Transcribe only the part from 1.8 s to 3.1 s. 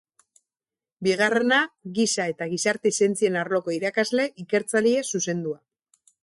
Giza eta Gizarte